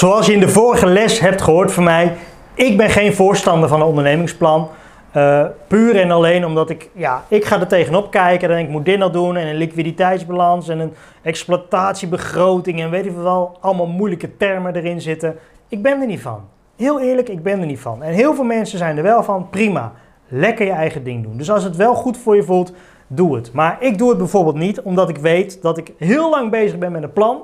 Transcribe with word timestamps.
Zoals 0.00 0.26
je 0.26 0.32
in 0.32 0.40
de 0.40 0.48
vorige 0.48 0.86
les 0.86 1.20
hebt 1.20 1.42
gehoord 1.42 1.72
van 1.72 1.84
mij, 1.84 2.16
ik 2.54 2.76
ben 2.76 2.90
geen 2.90 3.14
voorstander 3.14 3.68
van 3.68 3.80
een 3.80 3.86
ondernemingsplan. 3.86 4.68
Uh, 5.16 5.44
puur 5.66 5.96
en 5.96 6.10
alleen 6.10 6.44
omdat 6.44 6.70
ik, 6.70 6.90
ja, 6.92 7.24
ik 7.28 7.44
ga 7.44 7.60
er 7.60 7.66
tegenop 7.66 8.10
kijken 8.10 8.50
en 8.50 8.58
ik 8.58 8.68
moet 8.68 8.84
dit 8.84 8.98
nog 8.98 9.10
doen 9.10 9.36
en 9.36 9.46
een 9.46 9.56
liquiditeitsbalans 9.56 10.68
en 10.68 10.78
een 10.78 10.94
exploitatiebegroting 11.22 12.80
en 12.80 12.90
weet 12.90 13.06
ik 13.06 13.12
wel, 13.12 13.58
allemaal 13.60 13.86
moeilijke 13.86 14.36
termen 14.36 14.76
erin 14.76 15.00
zitten. 15.00 15.36
Ik 15.68 15.82
ben 15.82 16.00
er 16.00 16.06
niet 16.06 16.20
van. 16.20 16.40
Heel 16.76 17.00
eerlijk, 17.00 17.28
ik 17.28 17.42
ben 17.42 17.60
er 17.60 17.66
niet 17.66 17.80
van. 17.80 18.02
En 18.02 18.12
heel 18.12 18.34
veel 18.34 18.44
mensen 18.44 18.78
zijn 18.78 18.96
er 18.96 19.02
wel 19.02 19.22
van, 19.22 19.48
prima, 19.50 19.92
lekker 20.28 20.66
je 20.66 20.72
eigen 20.72 21.04
ding 21.04 21.22
doen. 21.22 21.36
Dus 21.36 21.50
als 21.50 21.64
het 21.64 21.76
wel 21.76 21.94
goed 21.94 22.18
voor 22.18 22.36
je 22.36 22.42
voelt, 22.42 22.72
doe 23.06 23.36
het. 23.36 23.52
Maar 23.52 23.76
ik 23.80 23.98
doe 23.98 24.08
het 24.08 24.18
bijvoorbeeld 24.18 24.56
niet 24.56 24.80
omdat 24.80 25.08
ik 25.08 25.18
weet 25.18 25.62
dat 25.62 25.78
ik 25.78 25.92
heel 25.98 26.30
lang 26.30 26.50
bezig 26.50 26.78
ben 26.78 26.92
met 26.92 27.02
een 27.02 27.12
plan 27.12 27.42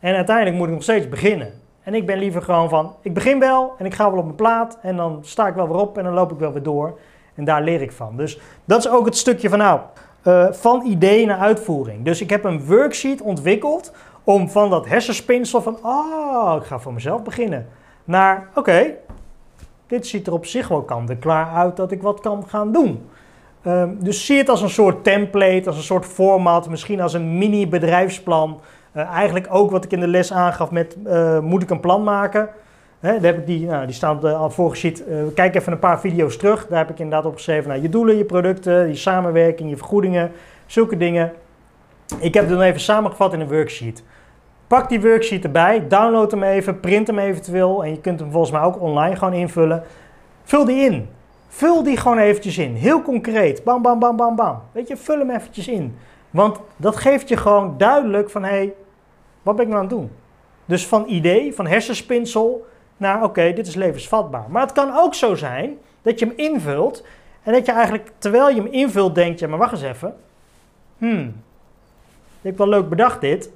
en 0.00 0.14
uiteindelijk 0.14 0.56
moet 0.56 0.66
ik 0.66 0.72
nog 0.72 0.82
steeds 0.82 1.08
beginnen. 1.08 1.68
En 1.90 1.96
ik 1.96 2.06
ben 2.06 2.18
liever 2.18 2.42
gewoon 2.42 2.68
van, 2.68 2.94
ik 3.02 3.14
begin 3.14 3.38
wel 3.38 3.74
en 3.78 3.86
ik 3.86 3.94
ga 3.94 4.10
wel 4.10 4.18
op 4.18 4.24
mijn 4.24 4.36
plaat 4.36 4.78
en 4.82 4.96
dan 4.96 5.18
sta 5.22 5.46
ik 5.46 5.54
wel 5.54 5.68
weer 5.68 5.76
op 5.76 5.98
en 5.98 6.04
dan 6.04 6.12
loop 6.12 6.32
ik 6.32 6.38
wel 6.38 6.52
weer 6.52 6.62
door. 6.62 6.98
En 7.34 7.44
daar 7.44 7.62
leer 7.62 7.82
ik 7.82 7.92
van. 7.92 8.16
Dus 8.16 8.40
dat 8.64 8.78
is 8.78 8.90
ook 8.90 9.04
het 9.04 9.16
stukje 9.16 9.48
van 9.48 9.58
nou, 9.58 9.80
uh, 10.24 10.46
van 10.52 10.86
idee 10.86 11.26
naar 11.26 11.38
uitvoering. 11.38 12.04
Dus 12.04 12.20
ik 12.20 12.30
heb 12.30 12.44
een 12.44 12.66
worksheet 12.66 13.20
ontwikkeld 13.20 13.92
om 14.24 14.48
van 14.48 14.70
dat 14.70 14.86
hersenspinsel 14.86 15.62
van, 15.62 15.78
oh, 15.82 16.56
ik 16.60 16.66
ga 16.66 16.78
voor 16.78 16.92
mezelf 16.92 17.22
beginnen, 17.22 17.68
naar, 18.04 18.48
oké, 18.54 18.94
dit 19.86 20.06
ziet 20.06 20.26
er 20.26 20.32
op 20.32 20.46
zich 20.46 20.68
wel 20.68 20.82
kant 20.82 21.10
en 21.10 21.18
klaar 21.18 21.52
uit 21.54 21.76
dat 21.76 21.92
ik 21.92 22.02
wat 22.02 22.20
kan 22.20 22.44
gaan 22.48 22.72
doen. 22.72 23.08
Um, 23.66 23.96
dus 24.00 24.26
zie 24.26 24.38
het 24.38 24.48
als 24.48 24.62
een 24.62 24.70
soort 24.70 25.04
template, 25.04 25.66
als 25.66 25.76
een 25.76 25.82
soort 25.82 26.06
format, 26.06 26.68
misschien 26.68 27.00
als 27.00 27.12
een 27.12 27.38
mini 27.38 27.68
bedrijfsplan 27.68 28.60
eigenlijk 28.92 29.46
ook 29.50 29.70
wat 29.70 29.84
ik 29.84 29.92
in 29.92 30.00
de 30.00 30.08
les 30.08 30.32
aangaf 30.32 30.70
met 30.70 30.96
uh, 31.06 31.38
moet 31.38 31.62
ik 31.62 31.70
een 31.70 31.80
plan 31.80 32.02
maken. 32.02 32.48
Daar 33.00 33.20
heb 33.20 33.38
ik 33.38 33.46
die, 33.46 33.66
nou, 33.66 33.86
die 33.86 33.94
staan 33.94 34.20
uh, 34.24 34.40
al 34.40 34.50
voorgezien. 34.50 34.96
kijk 35.34 35.54
even 35.54 35.72
een 35.72 35.78
paar 35.78 36.00
video's 36.00 36.36
terug. 36.36 36.66
Daar 36.66 36.78
heb 36.78 36.90
ik 36.90 36.98
inderdaad 36.98 37.26
op 37.26 37.34
geschreven 37.34 37.68
nou, 37.68 37.82
je 37.82 37.88
doelen, 37.88 38.16
je 38.16 38.24
producten, 38.24 38.88
je 38.88 38.94
samenwerking, 38.94 39.70
je 39.70 39.76
vergoedingen, 39.76 40.32
zulke 40.66 40.96
dingen. 40.96 41.32
Ik 42.18 42.34
heb 42.34 42.42
het 42.42 42.52
dan 42.52 42.62
even 42.62 42.80
samengevat 42.80 43.32
in 43.32 43.40
een 43.40 43.48
worksheet. 43.48 44.02
Pak 44.66 44.88
die 44.88 45.00
worksheet 45.00 45.44
erbij, 45.44 45.86
download 45.88 46.30
hem 46.30 46.42
even, 46.42 46.80
print 46.80 47.06
hem 47.06 47.18
eventueel 47.18 47.84
en 47.84 47.90
je 47.90 48.00
kunt 48.00 48.20
hem 48.20 48.30
volgens 48.30 48.52
mij 48.52 48.62
ook 48.62 48.80
online 48.80 49.16
gewoon 49.16 49.34
invullen. 49.34 49.82
Vul 50.44 50.64
die 50.64 50.84
in. 50.84 51.08
Vul 51.48 51.82
die 51.82 51.96
gewoon 51.96 52.18
eventjes 52.18 52.58
in. 52.58 52.74
Heel 52.74 53.02
concreet. 53.02 53.64
Bam, 53.64 53.82
bam, 53.82 53.98
bam, 53.98 54.16
bam, 54.16 54.36
bam. 54.36 54.62
Weet 54.72 54.88
je, 54.88 54.96
vul 54.96 55.18
hem 55.18 55.30
eventjes 55.30 55.68
in. 55.68 55.96
Want 56.30 56.60
dat 56.76 56.96
geeft 56.96 57.28
je 57.28 57.36
gewoon 57.36 57.74
duidelijk 57.76 58.30
van, 58.30 58.42
hé, 58.42 58.50
hey, 58.50 58.72
wat 59.42 59.56
ben 59.56 59.64
ik 59.64 59.70
nou 59.70 59.82
aan 59.82 59.88
het 59.88 59.98
doen? 59.98 60.10
Dus 60.64 60.86
van 60.86 61.04
idee, 61.08 61.54
van 61.54 61.66
hersenspinsel, 61.66 62.66
naar 62.96 63.22
oké, 63.22 63.52
dit 63.52 63.66
is 63.66 63.74
levensvatbaar. 63.74 64.44
Maar 64.48 64.62
het 64.62 64.72
kan 64.72 64.96
ook 64.96 65.14
zo 65.14 65.34
zijn 65.34 65.78
dat 66.02 66.18
je 66.18 66.26
hem 66.26 66.34
invult 66.36 67.04
en 67.42 67.52
dat 67.52 67.66
je 67.66 67.72
eigenlijk, 67.72 68.12
terwijl 68.18 68.48
je 68.48 68.62
hem 68.62 68.72
invult, 68.72 69.14
denkt, 69.14 69.40
ja, 69.40 69.48
maar 69.48 69.58
wacht 69.58 69.72
eens 69.72 69.82
even. 69.82 70.16
Hmm, 70.98 71.42
ik 72.42 72.56
wel 72.56 72.68
leuk 72.68 72.88
bedacht 72.88 73.20
dit, 73.20 73.50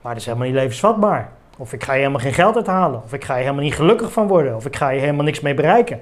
maar 0.00 0.12
het 0.12 0.20
is 0.20 0.26
helemaal 0.26 0.46
niet 0.46 0.56
levensvatbaar. 0.56 1.32
Of 1.58 1.72
ik 1.72 1.84
ga 1.84 1.92
je 1.92 1.98
helemaal 1.98 2.20
geen 2.20 2.34
geld 2.34 2.56
uithalen. 2.56 3.02
Of 3.04 3.12
ik 3.12 3.24
ga 3.24 3.34
je 3.34 3.42
helemaal 3.42 3.62
niet 3.62 3.74
gelukkig 3.74 4.12
van 4.12 4.26
worden. 4.26 4.56
Of 4.56 4.66
ik 4.66 4.76
ga 4.76 4.88
je 4.88 5.00
helemaal 5.00 5.24
niks 5.24 5.40
mee 5.40 5.54
bereiken. 5.54 6.00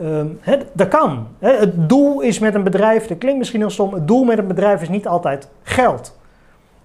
Um, 0.00 0.40
dat 0.72 0.88
kan. 0.88 1.28
het 1.38 1.88
doel 1.88 2.20
is 2.20 2.38
met 2.38 2.54
een 2.54 2.62
bedrijf, 2.62 3.06
dat 3.06 3.18
klinkt 3.18 3.38
misschien 3.38 3.60
heel 3.60 3.70
stom, 3.70 3.94
het 3.94 4.08
doel 4.08 4.24
met 4.24 4.38
een 4.38 4.46
bedrijf 4.46 4.82
is 4.82 4.88
niet 4.88 5.06
altijd 5.06 5.48
geld. 5.62 6.15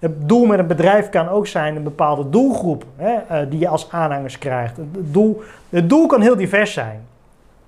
Het 0.02 0.30
doel 0.30 0.45
met 0.45 0.59
een 0.59 0.67
bedrijf 0.67 1.09
kan 1.09 1.30
ook 1.30 1.47
zijn 1.47 1.75
een 1.75 1.83
bepaalde 1.83 2.30
doelgroep 2.30 2.85
hè, 2.95 3.13
uh, 3.13 3.49
die 3.49 3.59
je 3.59 3.67
als 3.67 3.91
aanhangers 3.91 4.38
krijgt. 4.38 4.77
Het 4.77 5.13
doel, 5.13 5.41
het 5.69 5.89
doel 5.89 6.05
kan 6.05 6.21
heel 6.21 6.35
divers 6.35 6.73
zijn. 6.73 7.02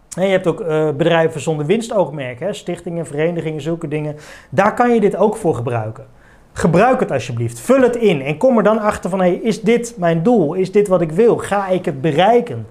je 0.09 0.21
hebt 0.21 0.47
ook 0.47 0.61
uh, 0.61 0.89
bedrijven 0.89 1.41
zonder 1.41 1.65
winstoogmerk, 1.65 2.39
hè, 2.39 2.53
stichtingen, 2.53 3.05
verenigingen, 3.05 3.61
zulke 3.61 3.87
dingen. 3.87 4.15
Daar 4.49 4.73
kan 4.73 4.93
je 4.93 4.99
dit 4.99 5.15
ook 5.15 5.35
voor 5.35 5.55
gebruiken. 5.55 6.05
Gebruik 6.53 6.99
het 6.99 7.11
alsjeblieft. 7.11 7.59
Vul 7.59 7.81
het 7.81 7.95
in 7.95 8.21
en 8.21 8.37
kom 8.37 8.57
er 8.57 8.63
dan 8.63 8.79
achter 8.79 9.09
van: 9.09 9.19
hey, 9.19 9.33
is 9.33 9.61
dit 9.61 9.95
mijn 9.97 10.23
doel? 10.23 10.53
Is 10.53 10.71
dit 10.71 10.87
wat 10.87 11.01
ik 11.01 11.11
wil? 11.11 11.37
Ga 11.37 11.67
ik 11.67 11.85
het 11.85 12.01
bereiken? 12.01 12.67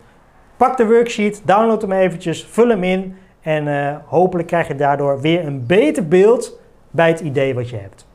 Pak 0.57 0.77
de 0.77 0.87
worksheet, 0.87 1.43
download 1.45 1.83
hem 1.83 1.93
eventjes, 1.93 2.45
vul 2.45 2.69
hem 2.69 2.85
in 2.85 3.17
en 3.41 3.67
uh, 3.67 3.97
hopelijk 4.05 4.49
krijg 4.49 4.69
je 4.69 4.75
daardoor 4.75 5.21
weer 5.21 5.47
een 5.47 5.67
beter 5.67 6.09
beeld 6.09 6.61
bij 6.91 7.09
het 7.09 7.21
idee 7.21 7.55
wat 7.55 7.69
je 7.71 7.77
hebt. 7.77 8.07